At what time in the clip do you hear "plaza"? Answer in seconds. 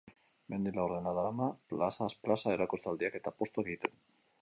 2.25-2.57